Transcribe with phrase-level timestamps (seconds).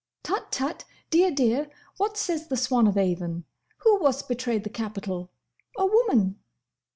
[0.23, 3.43] "Tut, tut!—Dear, dear!—What says the Swan of Avon?
[3.83, 6.39] 'Who was't betrayed the Capitol?—A woman!